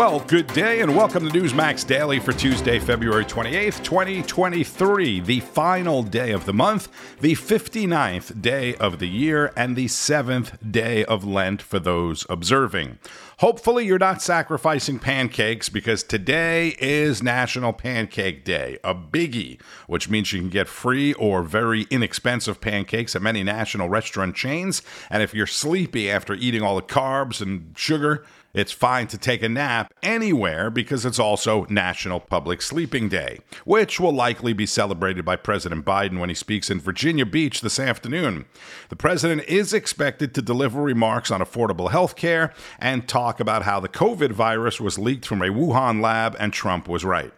[0.00, 6.02] Well, good day and welcome to Newsmax Daily for Tuesday, February 28th, 2023, the final
[6.02, 6.88] day of the month,
[7.20, 12.98] the 59th day of the year, and the seventh day of Lent for those observing.
[13.40, 20.30] Hopefully, you're not sacrificing pancakes because today is National Pancake Day, a biggie, which means
[20.30, 24.82] you can get free or very inexpensive pancakes at many national restaurant chains.
[25.08, 29.44] And if you're sleepy after eating all the carbs and sugar, it's fine to take
[29.44, 35.24] a nap anywhere because it's also National Public Sleeping Day, which will likely be celebrated
[35.24, 38.46] by President Biden when he speaks in Virginia Beach this afternoon.
[38.88, 43.78] The president is expected to deliver remarks on affordable health care and talk about how
[43.78, 47.32] the COVID virus was leaked from a Wuhan lab and Trump was right.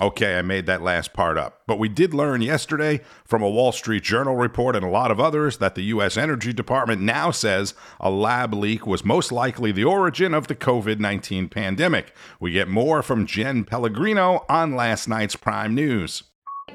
[0.00, 1.62] Okay, I made that last part up.
[1.66, 5.18] But we did learn yesterday from a Wall Street Journal report and a lot of
[5.18, 6.16] others that the U.S.
[6.16, 11.00] Energy Department now says a lab leak was most likely the origin of the COVID
[11.00, 12.14] 19 pandemic.
[12.38, 16.22] We get more from Jen Pellegrino on last night's Prime News.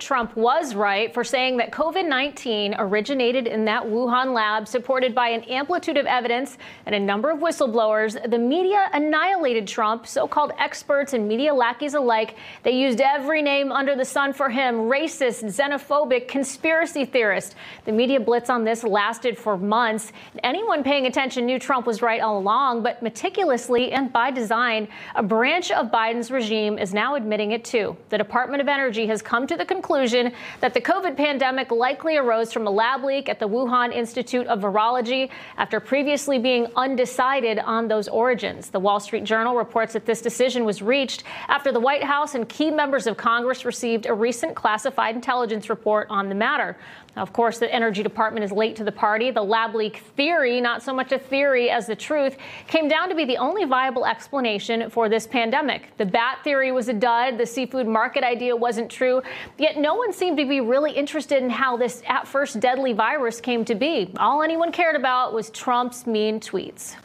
[0.03, 5.29] Trump was right for saying that COVID 19 originated in that Wuhan lab, supported by
[5.29, 8.29] an amplitude of evidence and a number of whistleblowers.
[8.29, 12.35] The media annihilated Trump, so called experts and media lackeys alike.
[12.63, 17.55] They used every name under the sun for him racist, xenophobic, conspiracy theorist.
[17.85, 20.11] The media blitz on this lasted for months.
[20.43, 25.23] Anyone paying attention knew Trump was right all along, but meticulously and by design, a
[25.23, 27.95] branch of Biden's regime is now admitting it too.
[28.09, 32.17] The Department of Energy has come to the conclusion conclusion that the COVID pandemic likely
[32.17, 37.59] arose from a lab leak at the Wuhan Institute of Virology after previously being undecided
[37.59, 38.71] on those origins.
[38.71, 42.49] The Wall Street Journal reports that this decision was reached after the White House and
[42.49, 46.75] key members of Congress received a recent classified intelligence report on the matter.
[47.15, 49.29] Of course, the Energy Department is late to the party.
[49.29, 52.37] The lab leak theory, not so much a theory as the truth,
[52.67, 55.95] came down to be the only viable explanation for this pandemic.
[55.97, 57.37] The bat theory was a dud.
[57.37, 59.21] The seafood market idea wasn't true.
[59.59, 63.39] Yet no one seemed to be really interested in how this at first deadly virus
[63.39, 64.11] came to be.
[64.17, 66.95] All anyone cared about was Trump's mean tweets.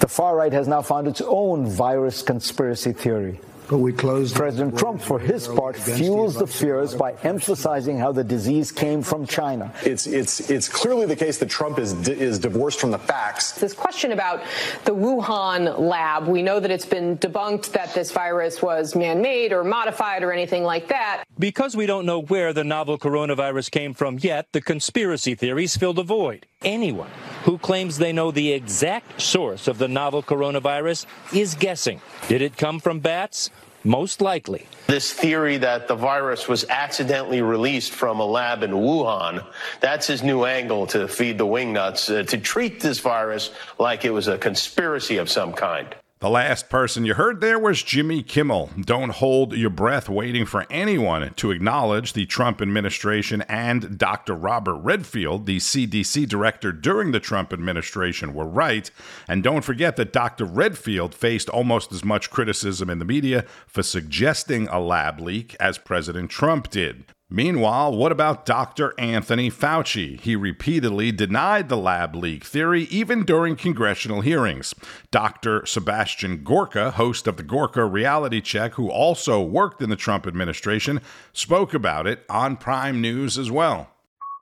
[0.00, 3.40] The far right has now found its own virus conspiracy theory.
[3.72, 4.36] But we closed.
[4.36, 9.26] President Trump, for his part, fuels the fears by emphasizing how the disease came from
[9.26, 9.72] China.
[9.82, 13.52] It's it's it's clearly the case that Trump is is divorced from the facts.
[13.52, 14.42] This question about
[14.84, 19.64] the Wuhan lab, we know that it's been debunked that this virus was man-made or
[19.64, 21.24] modified or anything like that.
[21.38, 25.94] Because we don't know where the novel coronavirus came from yet, the conspiracy theories fill
[25.94, 26.44] the void.
[26.64, 27.10] Anyone
[27.44, 32.00] who claims they know the exact source of the novel coronavirus is guessing.
[32.28, 33.50] Did it come from bats?
[33.84, 34.66] Most likely.
[34.86, 39.44] This theory that the virus was accidentally released from a lab in Wuhan,
[39.80, 43.50] that's his new angle to feed the wingnuts, uh, to treat this virus
[43.80, 45.96] like it was a conspiracy of some kind.
[46.22, 48.70] The last person you heard there was Jimmy Kimmel.
[48.80, 54.36] Don't hold your breath waiting for anyone to acknowledge the Trump administration and Dr.
[54.36, 58.88] Robert Redfield, the CDC director during the Trump administration, were right.
[59.26, 60.44] And don't forget that Dr.
[60.44, 65.76] Redfield faced almost as much criticism in the media for suggesting a lab leak as
[65.76, 67.04] President Trump did.
[67.32, 68.92] Meanwhile, what about Dr.
[68.98, 70.20] Anthony Fauci?
[70.20, 74.74] He repeatedly denied the lab leak theory even during congressional hearings.
[75.10, 75.64] Dr.
[75.64, 81.00] Sebastian Gorka, host of the Gorka Reality Check, who also worked in the Trump administration,
[81.32, 83.88] spoke about it on Prime News as well.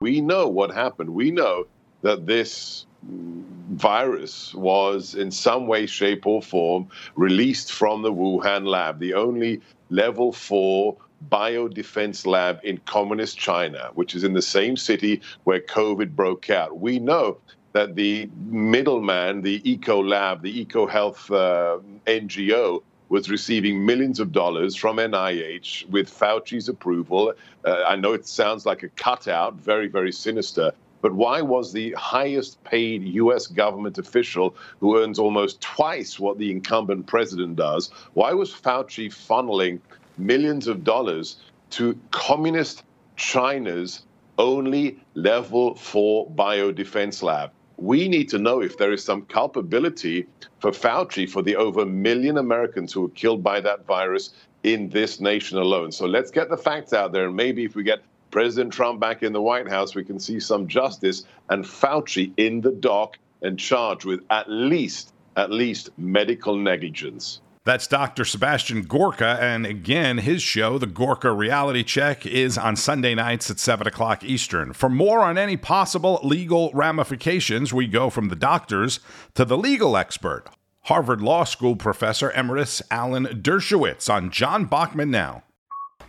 [0.01, 1.11] We know what happened.
[1.11, 1.67] We know
[2.01, 8.99] that this virus was in some way, shape, or form released from the Wuhan lab,
[8.99, 10.97] the only level four
[11.29, 16.79] biodefense lab in communist China, which is in the same city where COVID broke out.
[16.79, 17.37] We know
[17.73, 24.31] that the middleman, the Eco Lab, the Eco Health uh, NGO, was receiving millions of
[24.31, 27.33] dollars from NIH with Fauci's approval.
[27.65, 30.71] Uh, I know it sounds like a cutout, very, very sinister.
[31.01, 36.51] But why was the highest paid US government official who earns almost twice what the
[36.51, 37.89] incumbent president does?
[38.13, 39.79] Why was Fauci funneling
[40.17, 41.37] millions of dollars
[41.71, 42.83] to communist
[43.15, 44.03] China's
[44.37, 47.51] only level four biodefense lab.
[47.81, 50.27] we need to know if there is some culpability
[50.59, 54.87] for Fauci for the over a million Americans who were killed by that virus in
[54.89, 55.91] this nation alone.
[55.91, 57.25] So let's get the facts out there.
[57.25, 60.39] And maybe if we get President Trump back in the White House, we can see
[60.39, 66.55] some justice and Fauci in the dock and charged with at least, at least medical
[66.55, 67.41] negligence.
[67.63, 68.25] That's Dr.
[68.25, 69.37] Sebastian Gorka.
[69.39, 74.23] And again, his show, The Gorka Reality Check, is on Sunday nights at 7 o'clock
[74.23, 74.73] Eastern.
[74.73, 78.99] For more on any possible legal ramifications, we go from the doctors
[79.35, 80.45] to the legal expert,
[80.85, 85.43] Harvard Law School professor emeritus Alan Dershowitz on John Bachman Now.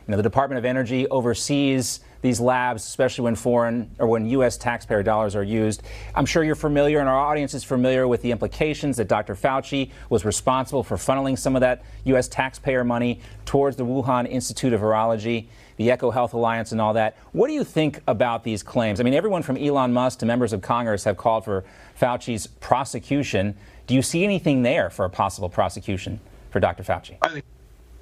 [0.09, 4.57] Know, the Department of Energy oversees these labs, especially when foreign or when U.S.
[4.57, 5.83] taxpayer dollars are used.
[6.15, 9.35] I'm sure you're familiar, and our audience is familiar with the implications that Dr.
[9.35, 12.29] Fauci was responsible for funneling some of that U.S.
[12.29, 15.47] taxpayer money towards the Wuhan Institute of Virology,
[15.77, 17.17] the Eco Health Alliance, and all that.
[17.33, 19.01] What do you think about these claims?
[19.01, 21.65] I mean, everyone from Elon Musk to members of Congress have called for
[22.01, 23.57] Fauci's prosecution.
[23.89, 26.21] Do you see anything there for a possible prosecution
[26.51, 26.85] for Dr.
[26.85, 27.17] Fauci?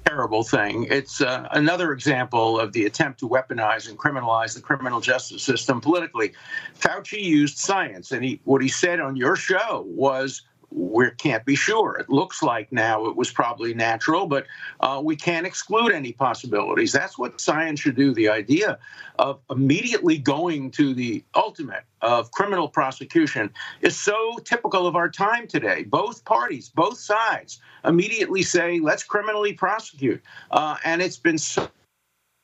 [0.05, 0.87] Terrible thing.
[0.89, 5.79] It's uh, another example of the attempt to weaponize and criminalize the criminal justice system
[5.79, 6.33] politically.
[6.79, 10.41] Fauci used science, and he, what he said on your show was
[10.71, 11.97] we can't be sure.
[11.97, 14.45] It looks like now it was probably natural, but
[14.79, 16.91] uh, we can't exclude any possibilities.
[16.91, 18.13] That's what science should do.
[18.13, 18.79] The idea
[19.19, 23.51] of immediately going to the ultimate of criminal prosecution
[23.81, 25.83] is so typical of our time today.
[25.83, 30.21] Both parties, both sides, immediately say, let's criminally prosecute.
[30.49, 31.69] Uh, and it's been so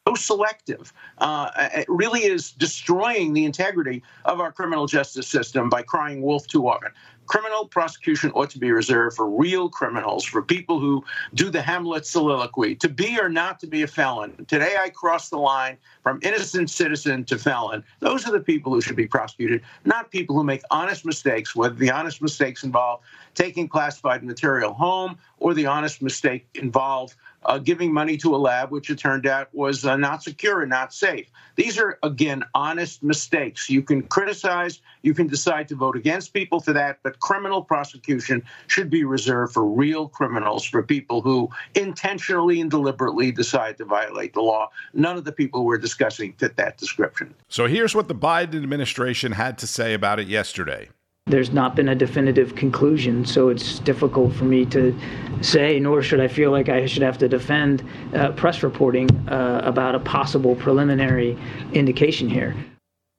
[0.08, 0.94] so selective.
[1.18, 6.48] Uh, it really is destroying the integrity of our criminal justice system by crying wolf
[6.48, 6.92] too often
[7.28, 12.06] criminal prosecution ought to be reserved for real criminals, for people who do the Hamlet
[12.06, 14.46] soliloquy, to be or not to be a felon.
[14.48, 17.84] Today I crossed the line from innocent citizen to felon.
[18.00, 21.76] Those are the people who should be prosecuted, not people who make honest mistakes, whether
[21.76, 23.02] the honest mistakes involve
[23.36, 27.16] taking classified material home or the honest mistake involve
[27.46, 30.70] uh, giving money to a lab, which it turned out was uh, not secure and
[30.70, 31.30] not safe.
[31.56, 33.70] These are, again, honest mistakes.
[33.70, 38.44] You can criticize, you can decide to vote against people for that, but criminal prosecution
[38.68, 44.34] should be reserved for real criminals, for people who intentionally and deliberately decide to violate
[44.34, 44.70] the law.
[44.94, 47.34] None of the people we're discussing fit that description.
[47.50, 50.90] So here's what the Biden administration had to say about it yesterday
[51.28, 54.98] there's not been a definitive conclusion, so it's difficult for me to
[55.42, 57.84] say, nor should I feel like I should have to defend
[58.14, 61.38] uh, press reporting uh, about a possible preliminary
[61.74, 62.56] indication here.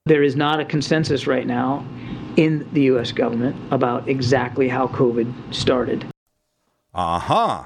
[0.05, 1.85] There is not a consensus right now
[2.35, 3.11] in the U.S.
[3.11, 6.05] government about exactly how COVID started.
[6.93, 7.65] Uh huh.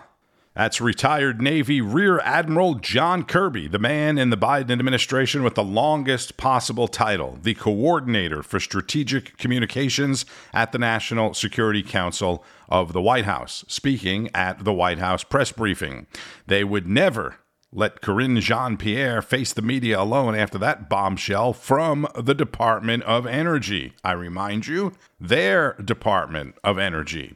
[0.55, 5.63] That's retired Navy Rear Admiral John Kirby, the man in the Biden administration with the
[5.63, 13.01] longest possible title, the Coordinator for Strategic Communications at the National Security Council of the
[13.01, 16.05] White House, speaking at the White House press briefing.
[16.45, 17.37] They would never
[17.71, 23.25] let Karine Jean Pierre face the media alone after that bombshell from the Department of
[23.25, 23.93] Energy.
[24.03, 27.33] I remind you, their Department of Energy.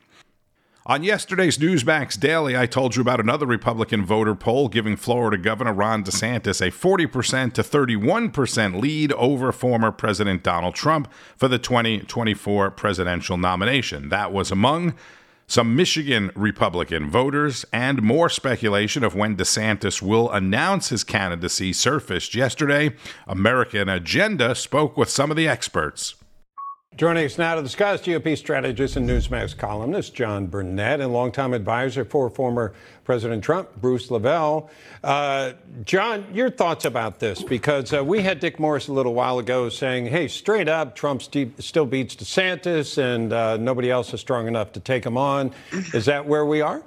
[0.88, 5.74] On yesterday's Newsmax Daily, I told you about another Republican voter poll giving Florida Governor
[5.74, 12.72] Ron DeSantis a 40% to 31% lead over former President Donald Trump for the 2024
[12.72, 14.08] presidential nomination.
[14.08, 14.94] That was among
[15.46, 22.34] some Michigan Republican voters, and more speculation of when DeSantis will announce his candidacy surfaced
[22.34, 22.96] yesterday.
[23.28, 26.16] American Agenda spoke with some of the experts.
[26.96, 32.04] Joining us now to discuss GOP strategist and Newsmax columnist John Burnett and longtime advisor
[32.04, 34.68] for former President Trump, Bruce LeVell.
[35.04, 35.54] Uh,
[35.84, 37.44] John, your thoughts about this?
[37.44, 41.22] Because uh, we had Dick Morris a little while ago saying, hey, straight up, Trump
[41.22, 45.52] st- still beats DeSantis and uh, nobody else is strong enough to take him on.
[45.94, 46.82] Is that where we are?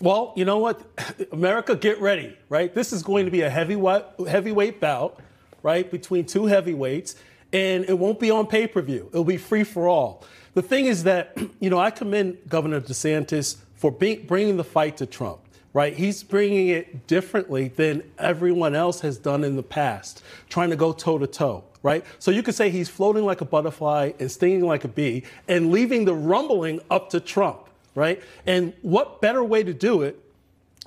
[0.00, 0.80] Well, you know what?
[1.32, 2.74] America, get ready, right?
[2.74, 5.20] This is going to be a heavyweight, heavyweight bout,
[5.62, 7.14] right, between two heavyweights
[7.54, 9.08] and it won't be on pay per view.
[9.12, 10.24] It'll be free for all.
[10.54, 14.98] The thing is that, you know, I commend Governor DeSantis for being, bringing the fight
[14.98, 15.40] to Trump,
[15.72, 15.94] right?
[15.94, 20.92] He's bringing it differently than everyone else has done in the past, trying to go
[20.92, 22.04] toe to toe, right?
[22.18, 25.70] So you could say he's floating like a butterfly and stinging like a bee and
[25.70, 28.20] leaving the rumbling up to Trump, right?
[28.46, 30.20] And what better way to do it?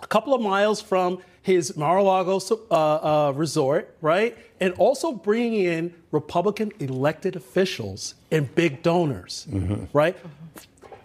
[0.04, 4.38] A couple of miles from his Mar-a-Lago uh, uh, resort, right?
[4.60, 9.86] And also bringing in Republican elected officials and big donors, mm-hmm.
[9.94, 10.18] right?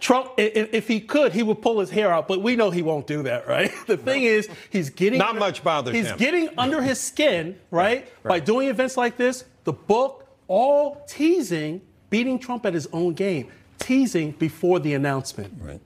[0.01, 3.07] Trump, if he could, he would pull his hair out, but we know he won't
[3.07, 3.71] do that, right?
[3.87, 6.17] The thing is, he's getting not much bothers he's him.
[6.17, 7.99] getting under his skin, right?
[8.01, 8.29] right?
[8.29, 13.47] By doing events like this, the book, all teasing beating Trump at his own game.
[13.79, 15.53] teasing before the announcement.
[15.57, 15.79] Right.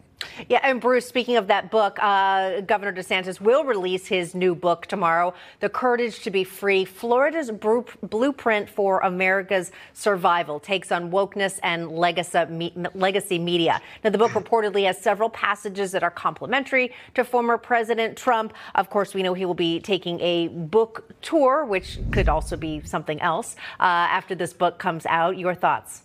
[0.50, 4.86] Yeah, and Bruce, speaking of that book, uh, Governor DeSantis will release his new book
[4.86, 11.92] tomorrow, The Courage to Be Free Florida's Blueprint for America's Survival, takes on wokeness and
[11.92, 13.82] legacy, media.
[14.04, 18.54] Now, the book reportedly has several passages that are complimentary to former President Trump.
[18.76, 22.82] Of course, we know he will be taking a book tour, which could also be
[22.82, 25.38] something else, uh, after this book comes out.
[25.38, 26.04] Your thoughts?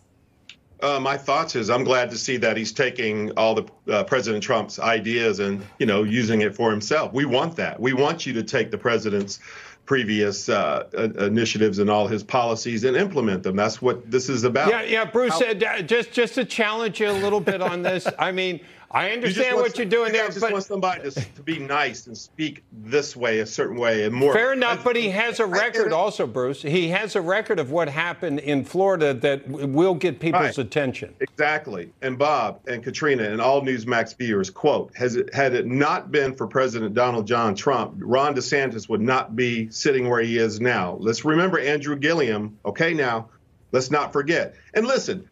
[0.82, 4.42] Uh, my thoughts is I'm glad to see that he's taking all the uh, President
[4.42, 7.12] Trump's ideas and you know using it for himself.
[7.12, 7.78] We want that.
[7.78, 9.38] We want you to take the president's
[9.84, 13.56] previous uh, initiatives and all his policies and implement them.
[13.56, 14.70] That's what this is about.
[14.70, 15.32] Yeah, yeah, Bruce.
[15.32, 18.06] How- uh, just just to challenge you a little bit on this.
[18.18, 18.60] I mean,
[18.92, 20.24] I understand what you're doing there.
[20.24, 23.76] I just but want somebody to, to, be nice and speak this way, a certain
[23.76, 24.34] way, and more.
[24.34, 26.60] Fair enough, but he has a record also, Bruce.
[26.60, 30.58] He has a record of what happened in Florida that will get people's right.
[30.58, 31.14] attention.
[31.20, 31.90] Exactly.
[32.02, 36.34] And Bob and Katrina and all Newsmax viewers, quote, has it, had it not been
[36.34, 40.98] for President Donald John Trump, Ron DeSantis would not be sitting where he is now.
[41.00, 43.30] Let's remember Andrew Gillum, Okay, now
[43.72, 44.54] let's not forget.
[44.74, 45.28] And listen,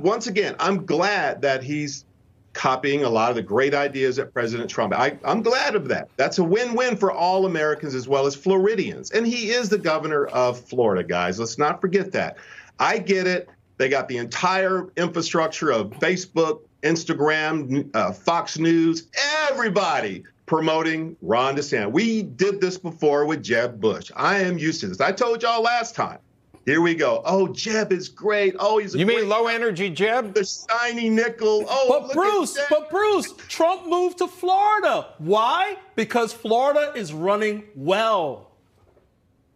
[0.00, 2.06] once again, I'm glad that he's
[2.56, 4.94] copying a lot of the great ideas that President Trump.
[4.94, 6.08] I, am glad of that.
[6.16, 9.10] That's a win-win for all Americans as well as Floridians.
[9.10, 11.38] And he is the governor of Florida, guys.
[11.38, 12.38] Let's not forget that.
[12.78, 13.50] I get it.
[13.76, 19.08] They got the entire infrastructure of Facebook, Instagram, uh, Fox News,
[19.50, 21.92] everybody promoting Ron DeSantis.
[21.92, 24.10] We did this before with Jeb Bush.
[24.16, 25.00] I am used to this.
[25.00, 26.18] I told y'all last time.
[26.66, 27.22] Here we go.
[27.24, 28.56] Oh, Jeb is great.
[28.58, 30.34] Oh, he's a you mean low energy Jeb?
[30.34, 31.64] The shiny nickel.
[31.68, 35.06] Oh, but Bruce, but Bruce, Trump moved to Florida.
[35.18, 35.76] Why?
[35.94, 38.50] Because Florida is running well.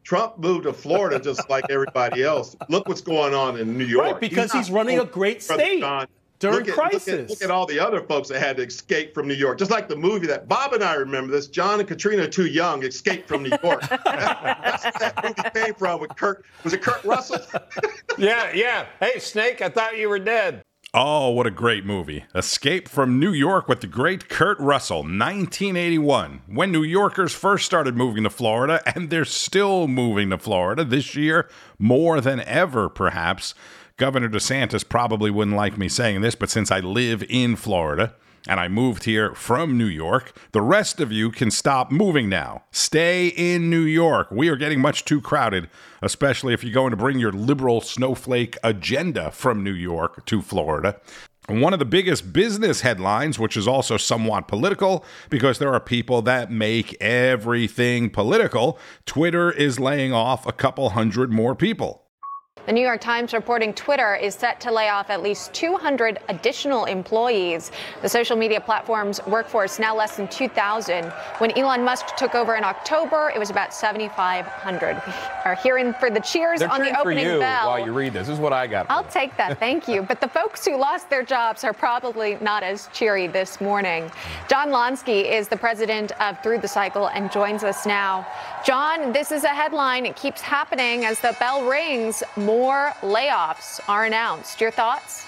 [0.05, 2.55] Trump moved to Florida just like everybody else.
[2.69, 4.12] Look what's going on in New York.
[4.12, 5.81] Right, because he's, he's running a great state.
[5.81, 6.07] John,
[6.41, 7.07] during look at, crisis.
[7.07, 9.59] Look at, look at, all the other folks that had to escape from New York.
[9.59, 11.47] Just like the movie that Bob and I remember this.
[11.47, 13.83] John and Katrina too young escaped from New York.
[14.05, 16.45] That's where that movie came from with Kurt.
[16.65, 17.39] Was it Kurt Russell?
[18.19, 18.87] yeah, yeah.
[18.99, 20.63] Hey, Snake, I thought you were dead.
[20.93, 22.25] Oh, what a great movie.
[22.35, 27.97] Escape from New York with the great Kurt Russell, 1981, when New Yorkers first started
[27.97, 33.55] moving to Florida, and they're still moving to Florida this year more than ever, perhaps.
[34.00, 38.14] Governor DeSantis probably wouldn't like me saying this, but since I live in Florida
[38.49, 42.64] and I moved here from New York, the rest of you can stop moving now.
[42.71, 44.30] Stay in New York.
[44.30, 45.69] We are getting much too crowded,
[46.00, 50.99] especially if you're going to bring your liberal snowflake agenda from New York to Florida.
[51.47, 56.23] One of the biggest business headlines, which is also somewhat political, because there are people
[56.23, 62.07] that make everything political, Twitter is laying off a couple hundred more people.
[62.71, 66.85] The New York Times reporting Twitter is set to lay off at least 200 additional
[66.85, 67.73] employees.
[68.00, 71.07] The social media platform's workforce now less than 2,000.
[71.39, 75.03] When Elon Musk took over in October, it was about 7,500.
[75.05, 75.12] We
[75.45, 77.71] are hearing for the cheers They're on the opening for you bell.
[77.71, 78.87] While you read this, this is what I got.
[78.89, 80.03] I'll take that, thank you.
[80.03, 84.12] But the folks who lost their jobs are probably not as cheery this morning.
[84.49, 88.25] John Lonski is the president of Through the Cycle and joins us now.
[88.65, 90.07] John, this is a headline.
[90.07, 92.60] It keeps happening as the bell rings more
[93.02, 94.61] layoffs are announced.
[94.61, 95.26] Your thoughts?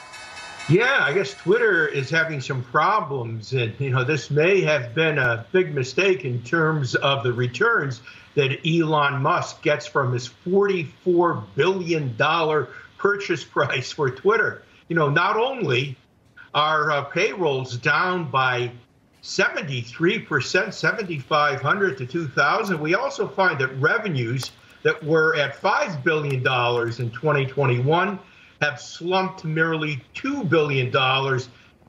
[0.69, 5.19] Yeah, I guess Twitter is having some problems, and you know this may have been
[5.19, 8.01] a big mistake in terms of the returns
[8.37, 14.63] that Elon Musk gets from his 44 billion dollar purchase price for Twitter.
[14.89, 15.97] You know, not only
[16.55, 18.71] are uh, payrolls down by
[19.23, 27.11] 73%, 7,500 to 2,000, we also find that revenues that were at $5 billion in
[27.11, 28.19] 2021
[28.61, 30.91] have slumped to merely $2 billion.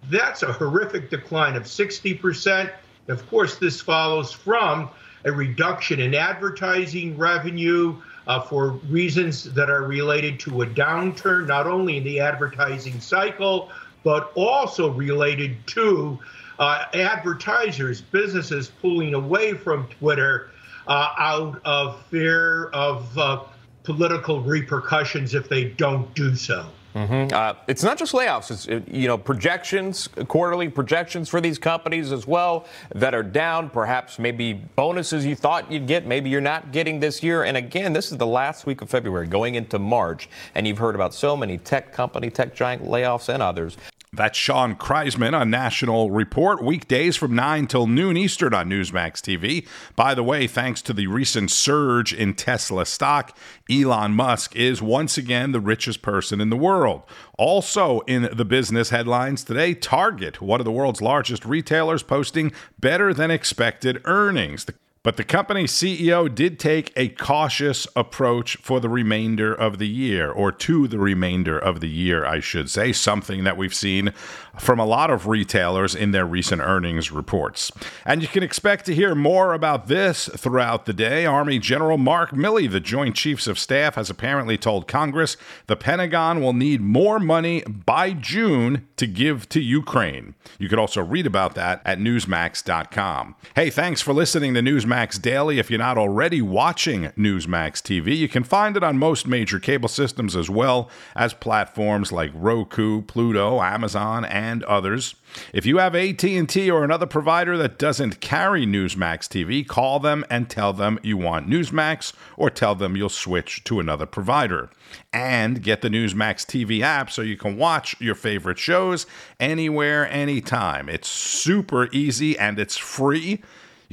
[0.10, 2.72] That's a horrific decline of 60%.
[3.08, 4.90] Of course, this follows from
[5.26, 11.68] a reduction in advertising revenue uh, for reasons that are related to a downturn, not
[11.68, 13.70] only in the advertising cycle,
[14.04, 16.20] but also related to
[16.60, 20.52] uh, advertisers, businesses pulling away from Twitter
[20.92, 23.44] out of fear of uh,
[23.84, 26.66] political repercussions if they don't do so.
[26.96, 27.34] Mm-hmm.
[27.34, 28.52] Uh, it's not just layoffs.
[28.52, 33.70] It's you know projections, quarterly projections for these companies as well that are down.
[33.70, 37.44] Perhaps maybe bonuses you thought you'd get, maybe you're not getting this year.
[37.44, 40.94] And again, this is the last week of February, going into March, and you've heard
[40.94, 43.76] about so many tech company, tech giant layoffs, and others.
[44.16, 49.68] That's Shaun Kraisman on National Report, weekdays from 9 till noon Eastern on Newsmax TV.
[49.96, 53.36] By the way, thanks to the recent surge in Tesla stock,
[53.72, 57.02] Elon Musk is once again the richest person in the world.
[57.40, 63.16] Also in the business headlines today, Target, one of the world's largest retailers, posting better
[63.16, 64.66] than expected earnings.
[64.66, 69.88] The but the company's CEO did take a cautious approach for the remainder of the
[69.88, 74.14] year, or to the remainder of the year, I should say, something that we've seen
[74.60, 77.72] from a lot of retailers in their recent earnings reports.
[78.06, 81.26] And you can expect to hear more about this throughout the day.
[81.26, 86.42] Army General Mark Milley, the Joint Chiefs of Staff, has apparently told Congress the Pentagon
[86.42, 90.36] will need more money by June to give to Ukraine.
[90.60, 93.36] You could also read about that at Newsmax.com.
[93.56, 94.62] Hey, thanks for listening to
[94.94, 95.58] Newsmax Daily.
[95.58, 99.90] If you're not already watching Newsmax TV, you can find it on most major cable
[99.90, 105.16] systems as well as platforms like Roku, Pluto, Amazon, and others.
[105.52, 110.48] If you have AT&T or another provider that doesn't carry Newsmax TV, call them and
[110.48, 114.70] tell them you want Newsmax or tell them you'll switch to another provider.
[115.12, 119.08] And get the Newsmax TV app so you can watch your favorite shows
[119.40, 120.88] anywhere anytime.
[120.88, 123.42] It's super easy and it's free.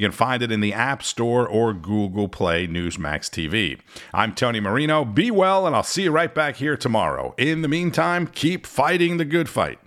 [0.00, 3.78] You can find it in the App Store or Google Play Newsmax TV.
[4.14, 5.04] I'm Tony Marino.
[5.04, 7.34] Be well, and I'll see you right back here tomorrow.
[7.36, 9.78] In the meantime, keep fighting the good fight.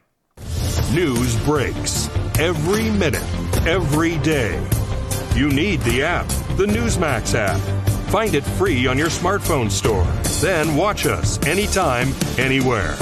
[0.94, 3.24] News breaks every minute,
[3.66, 4.64] every day.
[5.34, 6.28] You need the app,
[6.58, 7.60] the Newsmax app.
[8.12, 10.06] Find it free on your smartphone store.
[10.42, 12.96] Then watch us anytime, anywhere.